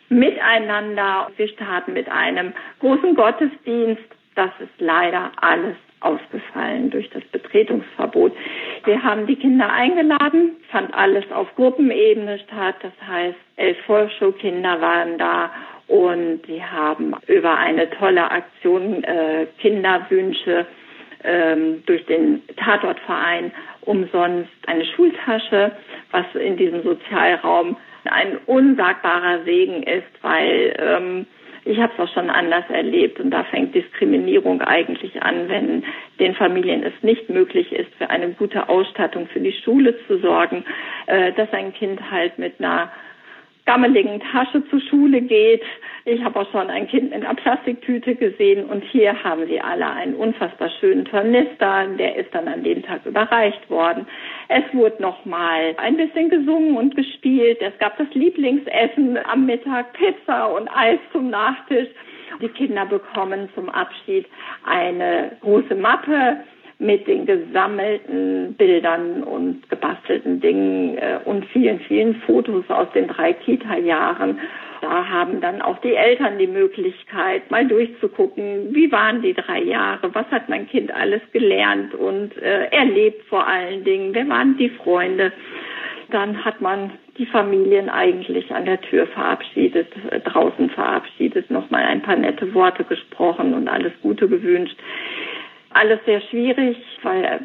Miteinander. 0.09 1.29
Wir 1.37 1.47
starten 1.49 1.93
mit 1.93 2.09
einem 2.09 2.53
großen 2.79 3.15
Gottesdienst. 3.15 4.03
Das 4.35 4.51
ist 4.59 4.79
leider 4.79 5.31
alles 5.41 5.75
ausgefallen 5.99 6.89
durch 6.91 7.09
das 7.09 7.23
Betretungsverbot. 7.31 8.31
Wir 8.85 9.01
haben 9.03 9.25
die 9.25 9.35
Kinder 9.35 9.71
eingeladen, 9.71 10.57
fand 10.71 10.93
alles 10.93 11.25
auf 11.31 11.47
Gruppenebene 11.55 12.39
statt. 12.39 12.75
Das 12.81 12.93
heißt, 13.07 13.37
elf 13.55 13.77
Volksschulkinder 13.85 14.79
waren 14.79 15.17
da 15.17 15.49
und 15.87 16.41
sie 16.47 16.63
haben 16.63 17.13
über 17.27 17.57
eine 17.57 17.89
tolle 17.91 18.29
Aktion 18.29 19.03
äh, 19.03 19.47
Kinderwünsche 19.59 20.65
ähm, 21.23 21.83
durch 21.85 22.05
den 22.05 22.41
Tatortverein 22.57 23.51
umsonst 23.81 24.49
eine 24.67 24.85
Schultasche, 24.85 25.71
was 26.11 26.25
in 26.35 26.57
diesem 26.57 26.83
Sozialraum 26.83 27.77
ein 28.05 28.37
unsagbarer 28.45 29.43
Segen 29.43 29.83
ist, 29.83 30.07
weil 30.21 30.75
ähm, 30.77 31.25
ich 31.65 31.79
habe 31.79 31.91
es 31.93 31.99
auch 31.99 32.13
schon 32.13 32.29
anders 32.29 32.63
erlebt 32.69 33.19
und 33.19 33.31
da 33.31 33.43
fängt 33.43 33.75
Diskriminierung 33.75 34.61
eigentlich 34.61 35.21
an, 35.21 35.49
wenn 35.49 35.83
den 36.19 36.33
Familien 36.35 36.83
es 36.83 36.93
nicht 37.01 37.29
möglich 37.29 37.73
ist, 37.73 37.93
für 37.95 38.09
eine 38.09 38.29
gute 38.29 38.69
Ausstattung 38.69 39.27
für 39.27 39.41
die 39.41 39.51
Schule 39.51 39.95
zu 40.07 40.17
sorgen, 40.19 40.63
äh, 41.07 41.33
dass 41.33 41.51
ein 41.51 41.73
Kind 41.73 41.99
halt 42.09 42.37
mit 42.39 42.59
einer 42.59 42.91
gammeligen 43.67 44.19
Tasche 44.31 44.67
zur 44.69 44.81
Schule 44.81 45.21
geht. 45.21 45.61
Ich 46.05 46.23
habe 46.23 46.39
auch 46.39 46.51
schon 46.51 46.69
ein 46.69 46.87
Kind 46.87 47.11
mit 47.11 47.23
einer 47.23 47.35
Plastiktüte 47.35 48.15
gesehen 48.15 48.65
und 48.65 48.81
hier 48.85 49.23
haben 49.23 49.45
sie 49.45 49.59
alle 49.59 49.87
einen 49.87 50.15
unfassbar 50.15 50.69
schönen 50.79 51.03
Tornister, 51.05 51.85
der 51.99 52.15
ist 52.15 52.33
dann 52.33 52.47
an 52.47 52.63
dem 52.63 52.81
Tag 52.81 53.05
überreicht 53.05 53.69
worden. 53.69 54.07
Es 54.47 54.63
wurde 54.73 55.01
nochmal 55.01 55.75
ein 55.77 55.97
bisschen 55.97 56.29
gesungen 56.29 56.77
und 56.77 56.95
gespielt. 56.95 57.59
Es 57.61 57.77
gab 57.77 57.97
das 57.97 58.07
Lieblingsessen 58.13 59.19
am 59.25 59.45
Mittag, 59.45 59.93
Pizza 59.93 60.45
und 60.45 60.69
Eis 60.69 60.99
zum 61.11 61.29
Nachtisch. 61.29 61.89
Die 62.41 62.49
Kinder 62.49 62.85
bekommen 62.85 63.49
zum 63.53 63.69
Abschied 63.69 64.25
eine 64.65 65.35
große 65.41 65.75
Mappe 65.75 66.37
mit 66.79 67.07
den 67.07 67.25
gesammelten 67.25 68.53
Bildern 68.53 69.23
und 69.23 69.67
gebastelten 69.69 70.39
Dingen 70.39 70.97
äh, 70.97 71.19
und 71.25 71.45
vielen, 71.47 71.79
vielen 71.81 72.15
Fotos 72.21 72.69
aus 72.69 72.87
den 72.93 73.07
drei 73.07 73.33
Kita-Jahren. 73.33 74.39
Da 74.81 75.09
haben 75.09 75.41
dann 75.41 75.63
auch 75.63 75.79
die 75.79 75.95
Eltern 75.95 76.37
die 76.37 76.45
Möglichkeit, 76.45 77.49
mal 77.49 77.65
durchzugucken, 77.67 78.75
wie 78.75 78.91
waren 78.91 79.23
die 79.23 79.33
drei 79.33 79.59
Jahre, 79.59 80.13
was 80.13 80.27
hat 80.27 80.49
mein 80.49 80.67
Kind 80.67 80.93
alles 80.93 81.21
gelernt 81.31 81.95
und 81.95 82.37
äh, 82.37 82.65
erlebt 82.65 83.23
vor 83.27 83.47
allen 83.47 83.83
Dingen, 83.83 84.13
wer 84.13 84.29
waren 84.29 84.55
die 84.57 84.69
Freunde. 84.69 85.33
Dann 86.11 86.45
hat 86.45 86.61
man 86.61 86.91
die 87.17 87.25
Familien 87.25 87.89
eigentlich 87.89 88.53
an 88.53 88.65
der 88.65 88.79
Tür 88.79 89.07
verabschiedet, 89.07 89.87
äh, 90.11 90.19
draußen 90.19 90.69
verabschiedet, 90.69 91.49
nochmal 91.49 91.81
ein 91.83 92.03
paar 92.03 92.15
nette 92.15 92.53
Worte 92.53 92.83
gesprochen 92.83 93.55
und 93.55 93.67
alles 93.67 93.93
Gute 94.03 94.29
gewünscht 94.29 94.77
alles 95.71 95.99
sehr 96.05 96.21
schwierig, 96.21 96.77
weil 97.03 97.23
äh, 97.23 97.39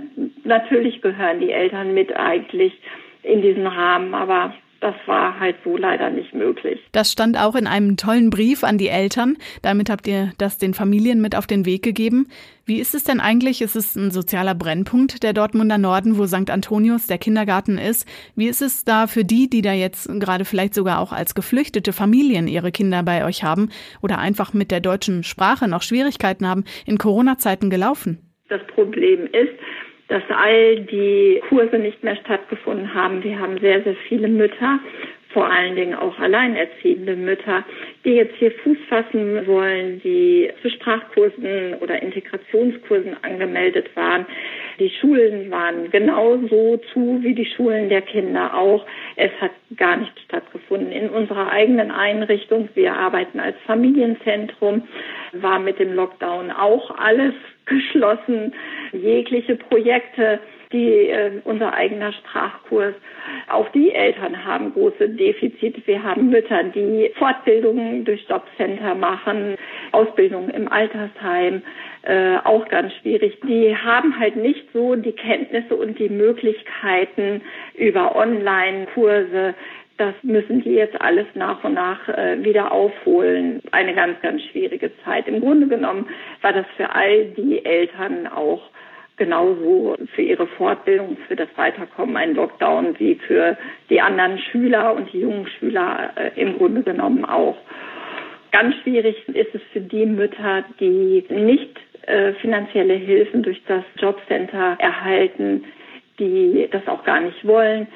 natürlich 0.45 1.03
gehören 1.03 1.41
die 1.41 1.53
Eltern 1.53 1.95
mit 1.95 2.15
eigentlich 2.15 2.73
in 3.23 3.43
diesen 3.43 3.67
Rahmen, 3.67 4.15
aber 4.15 4.55
das 4.83 4.97
war 5.07 5.39
halt 5.39 5.57
so 5.63 5.77
leider 5.77 6.11
nicht 6.11 6.35
möglich. 6.35 6.81
Das 6.91 7.13
stand 7.13 7.39
auch 7.39 7.55
in 7.55 7.69
einem 7.69 7.97
tollen 7.97 8.31
Brief 8.31 8.65
an 8.65 8.79
die 8.79 8.89
Eltern. 8.89 9.37
Damit 9.63 9.89
habt 9.89 10.09
ihr 10.09 10.33
das 10.39 10.59
den 10.59 10.75
Familien 10.75 11.21
mit 11.21 11.37
auf 11.37 11.47
den 11.47 11.65
Weg 11.65 11.85
gegeben. 11.85 12.27
Wie 12.67 12.81
ist 12.81 12.93
es 12.93 13.05
denn 13.05 13.21
eigentlich? 13.21 13.63
Ist 13.63 13.77
es 13.77 13.95
ein 13.95 14.11
sozialer 14.11 14.57
Brennpunkt 14.57 15.23
der 15.23 15.35
Dortmunder 15.35 15.79
Norden, 15.79 16.19
wo 16.19 16.27
St. 16.27 16.51
Antonius 16.51 17.07
der 17.07 17.19
Kindergarten 17.19 17.79
ist? 17.79 18.09
Wie 18.35 18.49
ist 18.49 18.61
es 18.61 18.85
da 18.85 19.07
für 19.07 19.25
die, 19.25 19.49
die 19.49 19.63
da 19.63 19.73
jetzt 19.73 20.09
gerade 20.19 20.45
vielleicht 20.45 20.75
sogar 20.75 20.99
auch 20.99 21.13
als 21.13 21.37
geflüchtete 21.37 21.93
Familien 21.93 22.49
ihre 22.49 22.73
Kinder 22.73 23.05
bei 23.05 23.25
euch 23.25 23.45
haben 23.45 23.71
oder 24.03 24.19
einfach 24.19 24.53
mit 24.53 24.73
der 24.73 24.81
deutschen 24.81 25.23
Sprache 25.23 25.69
noch 25.69 25.83
Schwierigkeiten 25.83 26.49
haben, 26.49 26.65
in 26.87 26.99
Corona-Zeiten 26.99 27.71
gelaufen? 27.71 28.19
Das 28.49 28.61
Problem 28.75 29.27
ist, 29.27 29.59
dass 30.09 30.23
all 30.29 30.81
die 30.81 31.41
Kurse 31.49 31.79
nicht 31.79 32.03
mehr 32.03 32.17
stattgefunden 32.17 32.95
haben. 32.95 33.23
Wir 33.23 33.39
haben 33.39 33.59
sehr, 33.59 33.83
sehr 33.83 33.97
viele 34.09 34.29
Mütter, 34.29 34.81
vor 35.33 35.51
allen 35.51 35.77
Dingen 35.77 35.95
auch 35.95 36.19
alleinerziehende 36.19 37.17
Mütter, 37.17 37.65
die 38.05 38.13
jetzt 38.13 38.35
hier 38.37 38.51
Fuß 38.51 38.77
fassen 38.89 39.47
wollen, 39.47 40.01
die 40.03 40.51
zu 40.61 40.71
Sprachkursen 40.71 41.75
oder 41.81 42.03
Integrationskursen 42.03 43.17
angemeldet 43.23 43.95
waren. 43.97 44.27
Die 44.79 44.91
Schulen 44.91 45.51
waren 45.51 45.91
genauso 45.91 46.79
zu 46.93 47.23
wie 47.23 47.35
die 47.35 47.47
Schulen 47.47 47.89
der 47.89 48.03
Kinder 48.03 48.55
auch. 48.55 48.87
Es 49.17 49.31
hat 49.41 49.53
gar 49.77 49.97
nicht 49.97 50.13
stattgefunden. 50.27 50.93
In 50.93 51.09
unserer 51.09 51.51
eigenen 51.51 51.91
Einrichtung, 51.91 52.69
wir 52.75 52.95
arbeiten 52.95 53.41
als 53.41 53.57
Familienzentrum, 53.67 54.83
war 55.33 55.59
mit 55.59 55.79
dem 55.79 55.95
Lockdown 55.95 56.51
auch 56.51 56.91
alles 56.99 57.35
geschlossen. 57.67 58.55
Jegliche 58.93 59.57
Projekte, 59.57 60.41
die 60.73 61.09
äh, 61.09 61.41
unser 61.45 61.75
eigener 61.75 62.13
Sprachkurs, 62.13 62.95
auch 63.49 63.69
die 63.71 63.93
Eltern 63.93 64.45
haben 64.45 64.73
große 64.73 65.09
Defizite. 65.11 65.83
Wir 65.87 66.03
haben 66.03 66.31
Mütter, 66.31 66.65
die 66.65 67.11
Fortbildungen 67.17 68.05
durch 68.05 68.27
Jobcenter 68.29 68.95
machen, 68.95 69.57
Ausbildung 69.93 70.49
im 70.51 70.69
Altersheim, 70.69 71.63
äh, 72.03 72.37
auch 72.45 72.67
ganz 72.69 72.93
schwierig. 72.95 73.39
Die 73.47 73.77
haben 73.77 74.19
halt 74.19 74.37
nicht 74.37 74.67
so 74.73 74.97
die 74.97 75.13
Kenntnisse 75.13 75.77
und 75.77 75.99
die 75.99 76.09
Möglichkeiten 76.09 77.43
über 77.75 78.17
Online-Kurse, 78.17 79.55
das 79.99 80.15
müssen 80.23 80.63
die 80.63 80.75
jetzt 80.75 81.01
alles 81.01 81.27
nach 81.35 81.63
und 81.65 81.75
nach 81.75 82.09
äh, 82.09 82.43
wieder 82.43 82.73
aufholen. 82.73 83.63
Eine 83.71 83.95
ganz, 83.95 84.21
ganz 84.21 84.43
schwierige 84.43 84.91
Zeit. 85.05 85.29
Im 85.29 85.41
Grunde 85.41 85.67
genommen 85.69 86.09
war 86.41 86.53
das 86.53 86.67
für 86.77 86.91
all 86.95 87.27
die 87.27 87.65
Eltern 87.65 88.27
auch 88.27 88.63
genauso 89.17 89.97
für 90.15 90.23
ihre 90.23 90.47
Fortbildung, 90.47 91.17
für 91.29 91.37
das 91.37 91.49
Weiterkommen 91.57 92.17
ein 92.17 92.35
Lockdown 92.35 92.99
wie 92.99 93.15
für 93.27 93.57
die 93.91 94.01
anderen 94.01 94.39
Schüler 94.39 94.95
und 94.95 95.13
die 95.13 95.21
jungen 95.21 95.47
Schüler 95.47 96.11
äh, 96.17 96.41
im 96.41 96.59
Grunde 96.59 96.83
genommen 96.83 97.25
auch. 97.25 97.57
Ganz 98.51 98.75
schwierig 98.83 99.17
ist 99.29 99.55
es 99.55 99.63
für 99.73 99.81
die 99.81 100.07
Mütter, 100.07 100.65
die 100.81 101.25
nicht 101.29 101.79
äh, 102.07 102.33
finanzielle 102.35 102.95
Hilfen 102.95 103.43
durch 103.43 103.63
das 103.67 103.85
Jobcenter 103.97 104.77
erhalten, 104.79 105.65
die 106.19 106.69
das 106.71 106.87
auch 106.89 107.05
gar 107.05 107.21
nicht 107.21 107.47
wollen. 107.47 107.87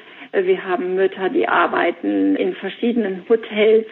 Wir 0.45 0.63
haben 0.63 0.95
Mütter, 0.95 1.29
die 1.29 1.47
arbeiten 1.47 2.35
in 2.35 2.53
verschiedenen 2.55 3.25
Hotels 3.27 3.87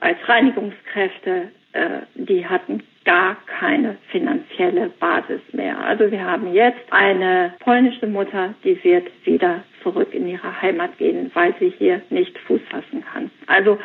als 0.00 0.16
Reinigungskräfte. 0.26 1.48
Äh, 1.72 1.88
die 2.14 2.46
hatten 2.46 2.82
gar 3.04 3.36
keine 3.46 3.96
finanzielle 4.10 4.90
Basis 5.00 5.40
mehr. 5.52 5.78
Also 5.80 6.10
wir 6.10 6.24
haben 6.24 6.52
jetzt 6.52 6.90
eine 6.90 7.54
polnische 7.60 8.06
Mutter, 8.06 8.54
die 8.64 8.82
wird 8.84 9.08
wieder 9.24 9.64
zurück 9.82 10.12
in 10.12 10.28
ihre 10.28 10.60
Heimat 10.60 10.98
gehen, 10.98 11.30
weil 11.34 11.54
sie 11.58 11.70
hier 11.78 12.02
nicht 12.10 12.36
Fuß 12.40 12.60
fassen 12.70 13.02
kann. 13.10 13.30
Also 13.46 13.78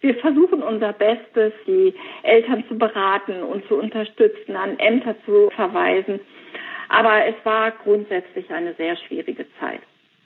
wir 0.00 0.14
versuchen 0.16 0.62
unser 0.62 0.92
Bestes, 0.92 1.52
die 1.66 1.92
Eltern 2.22 2.64
zu 2.68 2.78
beraten 2.78 3.42
und 3.42 3.66
zu 3.66 3.74
unterstützen, 3.76 4.54
an 4.54 4.78
Ämter 4.78 5.16
zu 5.24 5.50
verweisen. 5.50 6.20
Aber 6.88 7.26
es 7.26 7.34
war 7.44 7.72
grundsätzlich 7.72 8.48
eine 8.50 8.74
sehr 8.74 8.96
schwierige 8.96 9.44
Zeit. 9.58 9.80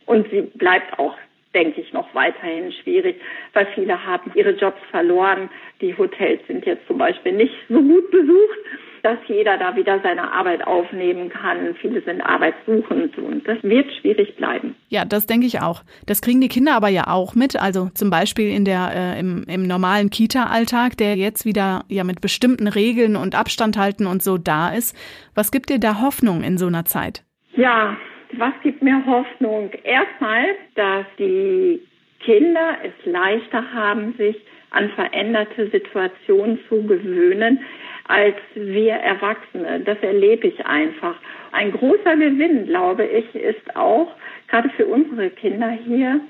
Und 0.05 0.29
sie 0.31 0.43
bleibt 0.43 0.99
auch 0.99 1.17
denke 1.55 1.81
ich, 1.81 1.93
noch 1.93 2.15
weiterhin 2.15 2.73
schwierig, 2.73 3.21
weil 3.53 3.67
viele 3.75 4.05
haben 4.05 4.31
ihre 4.35 4.53
Jobs 4.53 4.81
verloren. 4.91 5.51
Die 5.81 5.97
Hotels 5.97 6.41
sind 6.47 6.65
jetzt 6.67 6.87
zum 6.87 6.99
Beispiel 6.99 7.33
nicht 7.33 7.55
so 7.69 7.81
gut 7.81 8.11
besucht, 8.11 8.59
dass 9.03 9.19
jeder 9.27 9.59
da 9.59 9.75
wieder 9.75 10.01
seine 10.03 10.33
Arbeit 10.33 10.65
aufnehmen 10.67 11.29
kann. 11.29 11.75
Viele 11.81 12.03
sind 12.03 12.21
arbeitssuchend 12.21 13.19
und 13.19 13.47
das 13.47 13.59
wird 13.63 13.93
schwierig 14.01 14.37
bleiben. 14.37 14.77
Ja, 14.89 15.05
das 15.05 15.27
denke 15.27 15.47
ich 15.47 15.61
auch. 15.61 15.83
Das 16.07 16.23
kriegen 16.23 16.41
die 16.41 16.49
Kinder 16.49 16.75
aber 16.75 16.89
ja 16.89 17.09
auch 17.09 17.35
mit. 17.35 17.61
Also 17.61 17.91
zum 17.95 18.11
Beispiel 18.11 18.51
in 18.55 18.65
der, 18.65 18.93
äh, 18.95 19.21
im, 19.21 19.45
im 19.49 19.67
normalen 19.67 20.11
Kita-Alltag, 20.11 20.97
der 20.97 21.17
jetzt 21.17 21.45
wieder 21.45 21.85
ja 21.89 22.05
mit 22.05 22.21
bestimmten 22.21 22.69
Regeln 22.69 23.17
und 23.17 23.35
Abstand 23.35 23.77
halten 23.77 24.07
und 24.07 24.23
so 24.23 24.39
da 24.39 24.73
ist. 24.73 24.97
Was 25.35 25.51
gibt 25.51 25.71
dir 25.71 25.81
da 25.81 26.01
Hoffnung 26.01 26.45
in 26.45 26.57
so 26.57 26.67
einer 26.67 26.85
Zeit? 26.85 27.25
Ja, 27.57 27.97
was 28.39 28.53
gibt 28.63 28.83
mir 28.83 29.05
Hoffnung? 29.07 29.71
Erstmal, 29.85 30.45
dass 30.75 31.07
die 31.19 31.81
Kinder 32.21 32.77
es 32.83 33.07
leichter 33.07 33.73
haben, 33.73 34.15
sich 34.17 34.37
an 34.71 34.91
veränderte 34.91 35.69
Situationen 35.69 36.59
zu 36.69 36.83
gewöhnen, 36.85 37.61
als 38.09 38.37
wir 38.55 38.95
Erwachsene. 38.95 39.81
Das 39.81 39.99
erlebe 40.03 40.49
ich 40.49 40.65
einfach. 40.65 41.17
Ein 41.53 41.73
großer 41.73 42.17
Gewinn, 42.17 42.67
glaube 42.67 43.05
ich, 43.05 43.35
ist 43.35 43.77
auch, 43.77 44.15
gerade 44.49 44.71
für 44.71 44.87
unsere 44.87 45.31
Kinder 45.31 45.71
hier, 45.71 46.21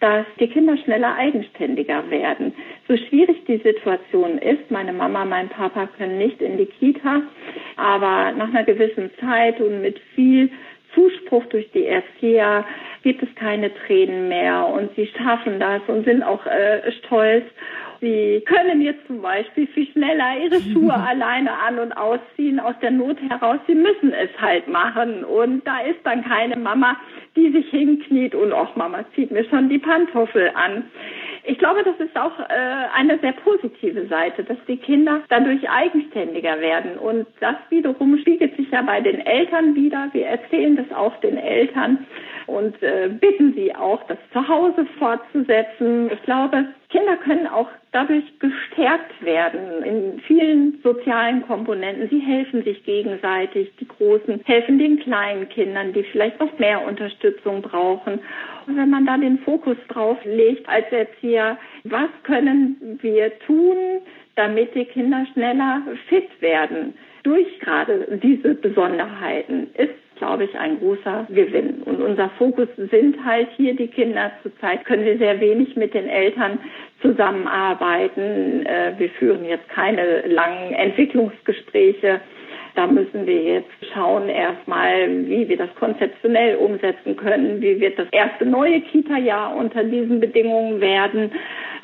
dass 0.00 0.26
die 0.40 0.48
Kinder 0.48 0.76
schneller 0.78 1.14
eigenständiger 1.14 2.10
werden. 2.10 2.52
So 2.88 2.96
schwierig 2.96 3.44
die 3.46 3.58
Situation 3.58 4.38
ist, 4.38 4.68
meine 4.68 4.92
Mama, 4.92 5.24
mein 5.24 5.48
Papa 5.48 5.86
können 5.96 6.18
nicht 6.18 6.42
in 6.42 6.56
die 6.58 6.66
Kita, 6.66 7.22
aber 7.76 8.32
nach 8.32 8.48
einer 8.48 8.64
gewissen 8.64 9.10
Zeit 9.20 9.60
und 9.60 9.80
mit 9.80 10.00
viel 10.16 10.50
Zuspruch 10.94 11.44
durch 11.46 11.70
die 11.72 11.86
Erzieher 11.86 12.64
gibt 13.02 13.22
es 13.22 13.34
keine 13.36 13.72
Tränen 13.74 14.28
mehr 14.28 14.66
und 14.66 14.94
sie 14.96 15.06
schaffen 15.06 15.58
das 15.58 15.82
und 15.86 16.04
sind 16.04 16.22
auch 16.22 16.44
äh, 16.46 16.92
stolz. 17.04 17.44
Sie 18.00 18.42
können 18.46 18.80
jetzt 18.80 19.06
zum 19.06 19.22
Beispiel 19.22 19.68
viel 19.68 19.86
schneller 19.92 20.36
ihre 20.42 20.60
Schuhe 20.60 20.92
alleine 21.08 21.52
an 21.52 21.78
und 21.78 21.92
ausziehen 21.92 22.58
aus 22.58 22.74
der 22.82 22.90
Not 22.90 23.16
heraus. 23.28 23.60
Sie 23.68 23.76
müssen 23.76 24.12
es 24.12 24.30
halt 24.40 24.66
machen 24.66 25.24
und 25.24 25.64
da 25.66 25.80
ist 25.82 26.00
dann 26.04 26.24
keine 26.24 26.56
Mama, 26.56 26.96
die 27.36 27.50
sich 27.52 27.70
hinkniet 27.70 28.34
und 28.34 28.52
auch 28.52 28.74
Mama 28.74 29.04
zieht 29.14 29.30
mir 29.30 29.44
schon 29.44 29.68
die 29.68 29.78
Pantoffel 29.78 30.50
an. 30.54 30.84
Ich 31.44 31.58
glaube, 31.58 31.82
das 31.82 31.98
ist 31.98 32.16
auch 32.16 32.38
äh, 32.38 32.52
eine 32.94 33.18
sehr 33.18 33.32
positive 33.32 34.06
Seite, 34.06 34.44
dass 34.44 34.58
die 34.68 34.76
Kinder 34.76 35.22
dadurch 35.28 35.68
eigenständiger 35.68 36.60
werden. 36.60 36.98
Und 36.98 37.26
das 37.40 37.56
wiederum 37.68 38.16
spiegelt 38.18 38.56
sich 38.56 38.70
ja 38.70 38.82
bei 38.82 39.00
den 39.00 39.18
Eltern 39.26 39.74
wieder. 39.74 40.08
Wir 40.12 40.26
erzählen 40.26 40.76
das 40.76 40.96
auch 40.96 41.16
den 41.20 41.36
Eltern 41.36 42.06
und 42.46 42.82
äh, 42.82 43.08
bitten 43.08 43.54
sie 43.54 43.74
auch, 43.74 44.02
das 44.06 44.18
zu 44.32 44.46
Hause 44.46 44.86
fortzusetzen. 44.98 46.10
Ich 46.12 46.22
glaube, 46.22 46.66
Kinder 46.88 47.16
können 47.16 47.46
auch 47.46 47.68
dadurch 47.92 48.24
gestärkt 48.38 49.22
werden 49.24 49.82
in 49.82 50.20
vielen 50.20 50.80
sozialen 50.82 51.42
Komponenten. 51.46 52.08
Sie 52.10 52.20
helfen 52.20 52.62
sich 52.64 52.84
gegenseitig. 52.84 53.70
Die 53.80 53.88
Großen 53.88 54.40
helfen 54.44 54.78
den 54.78 54.98
kleinen 54.98 55.48
Kindern, 55.48 55.92
die 55.92 56.02
vielleicht 56.04 56.40
noch 56.40 56.58
mehr 56.58 56.86
Unterstützung 56.86 57.62
brauchen. 57.62 58.20
Und 58.66 58.76
wenn 58.76 58.90
man 58.90 59.06
da 59.06 59.16
den 59.16 59.38
Fokus 59.40 59.76
drauf 59.88 60.18
legt 60.24 60.68
als 60.68 60.90
Erzieher, 60.90 61.58
was 61.84 62.10
können 62.24 62.98
wir 63.02 63.38
tun, 63.40 63.76
damit 64.36 64.74
die 64.74 64.84
Kinder 64.84 65.26
schneller 65.32 65.82
fit 66.08 66.28
werden? 66.40 66.94
Durch 67.22 67.60
gerade 67.60 68.18
diese 68.22 68.54
Besonderheiten 68.54 69.70
ist 69.74 69.94
glaube 70.22 70.44
ich, 70.44 70.56
ein 70.56 70.78
großer 70.78 71.26
Gewinn. 71.30 71.82
Und 71.84 72.00
unser 72.00 72.28
Fokus 72.38 72.68
sind 72.76 73.24
halt 73.24 73.48
hier 73.56 73.74
die 73.74 73.88
Kinder. 73.88 74.30
Zurzeit 74.44 74.84
können 74.84 75.04
wir 75.04 75.18
sehr 75.18 75.40
wenig 75.40 75.74
mit 75.74 75.94
den 75.94 76.08
Eltern 76.08 76.60
zusammenarbeiten. 77.00 78.64
Äh, 78.64 78.92
wir 78.98 79.10
führen 79.18 79.44
jetzt 79.44 79.68
keine 79.68 80.20
langen 80.28 80.74
Entwicklungsgespräche. 80.74 82.20
Da 82.76 82.86
müssen 82.86 83.26
wir 83.26 83.42
jetzt 83.42 83.70
schauen 83.92 84.28
erstmal, 84.28 85.26
wie 85.26 85.48
wir 85.48 85.56
das 85.56 85.74
konzeptionell 85.74 86.54
umsetzen 86.54 87.16
können. 87.16 87.60
Wie 87.60 87.80
wird 87.80 87.98
das 87.98 88.06
erste 88.12 88.46
neue 88.46 88.80
Kita-Jahr 88.80 89.56
unter 89.56 89.82
diesen 89.82 90.20
Bedingungen 90.20 90.80
werden? 90.80 91.32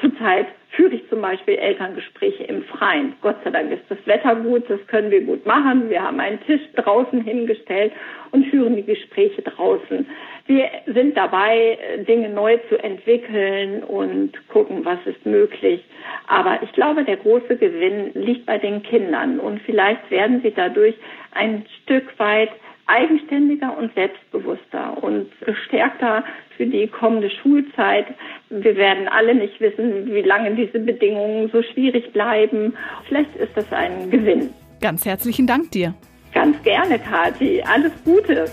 Zurzeit 0.01 0.47
führe 0.79 0.95
ich 0.95 1.09
zum 1.09 1.21
Beispiel 1.21 1.57
Elterngespräche 1.57 2.45
im 2.45 2.63
Freien. 2.63 3.15
Gott 3.21 3.35
sei 3.43 3.51
Dank 3.51 3.73
ist 3.73 3.83
das 3.89 3.99
Wetter 4.07 4.37
gut, 4.37 4.63
das 4.71 4.79
können 4.87 5.11
wir 5.11 5.23
gut 5.23 5.45
machen. 5.45 5.91
Wir 5.91 6.01
haben 6.01 6.21
einen 6.21 6.41
Tisch 6.43 6.61
draußen 6.77 7.21
hingestellt 7.21 7.93
und 8.31 8.47
führen 8.47 8.77
die 8.77 8.85
Gespräche 8.85 9.43
draußen. 9.43 10.07
Wir 10.47 10.69
sind 10.87 11.17
dabei, 11.17 11.79
Dinge 12.07 12.29
neu 12.29 12.59
zu 12.69 12.81
entwickeln 12.81 13.83
und 13.83 14.31
gucken, 14.49 14.85
was 14.85 14.99
ist 15.05 15.27
möglich. 15.27 15.85
Aber 16.29 16.61
ich 16.63 16.71
glaube, 16.73 17.03
der 17.03 17.17
große 17.17 17.57
Gewinn 17.57 18.13
liegt 18.15 18.47
bei 18.47 18.59
den 18.59 18.85
Kindern 18.85 19.41
und 19.41 19.61
vielleicht 19.63 20.09
werden 20.13 20.41
sie 20.43 20.53
dadurch 20.53 20.95
ein 21.33 21.67
Stück 21.83 22.17
weit 22.21 22.51
eigenständiger 22.89 23.77
und 23.77 23.95
selbstbewusster 23.95 25.03
und 25.03 25.31
gestärkter 25.45 26.25
für 26.57 26.67
die 26.67 26.87
kommende 26.89 27.31
Schulzeit. 27.31 28.07
Wir 28.51 28.77
werden 28.77 29.09
alle 29.09 29.35
nicht 29.35 29.61
wissen, 29.61 30.07
wie 30.07 30.23
lange 30.23 30.55
diese 30.55 30.81
Bedingungen 30.81 31.49
so 31.53 31.63
schwierig 31.63 32.13
bleiben. 32.13 32.75
Vielleicht 33.07 33.35
ist 33.37 33.57
das 33.57 33.71
ein 33.73 34.11
Gewinn. 34.11 34.51
Ganz 34.81 35.05
herzlichen 35.05 35.47
Dank 35.47 35.71
dir. 35.71 35.95
Ganz 36.35 36.61
gerne, 36.63 36.99
Kathi. 36.99 37.63
Alles 37.63 37.93
Gute. 38.05 38.47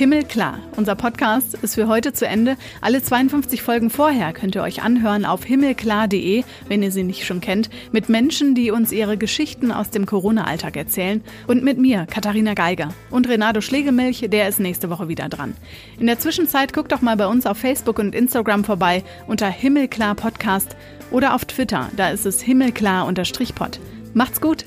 Himmelklar. 0.00 0.60
Unser 0.76 0.94
Podcast 0.94 1.52
ist 1.60 1.74
für 1.74 1.86
heute 1.86 2.14
zu 2.14 2.26
Ende. 2.26 2.56
Alle 2.80 3.02
52 3.02 3.60
Folgen 3.60 3.90
vorher 3.90 4.32
könnt 4.32 4.54
ihr 4.54 4.62
euch 4.62 4.82
anhören 4.82 5.26
auf 5.26 5.44
himmelklar.de, 5.44 6.42
wenn 6.68 6.82
ihr 6.82 6.90
sie 6.90 7.02
nicht 7.02 7.26
schon 7.26 7.42
kennt, 7.42 7.68
mit 7.92 8.08
Menschen, 8.08 8.54
die 8.54 8.70
uns 8.70 8.92
ihre 8.92 9.18
Geschichten 9.18 9.70
aus 9.70 9.90
dem 9.90 10.06
Corona-Alltag 10.06 10.78
erzählen 10.78 11.22
und 11.48 11.62
mit 11.64 11.76
mir, 11.76 12.06
Katharina 12.06 12.54
Geiger. 12.54 12.94
Und 13.10 13.28
Renato 13.28 13.60
Schlegelmilch, 13.60 14.26
der 14.26 14.48
ist 14.48 14.58
nächste 14.58 14.88
Woche 14.88 15.08
wieder 15.08 15.28
dran. 15.28 15.54
In 15.98 16.06
der 16.06 16.18
Zwischenzeit 16.18 16.72
guckt 16.72 16.92
doch 16.92 17.02
mal 17.02 17.18
bei 17.18 17.26
uns 17.26 17.44
auf 17.44 17.58
Facebook 17.58 17.98
und 17.98 18.14
Instagram 18.14 18.64
vorbei 18.64 19.04
unter 19.26 19.50
Himmelklar 19.50 20.14
Podcast 20.14 20.76
oder 21.10 21.34
auf 21.34 21.44
Twitter, 21.44 21.90
da 21.94 22.08
ist 22.08 22.24
es 22.24 22.40
himmelklar-pod. 22.40 23.80
Macht's 24.14 24.40
gut! 24.40 24.64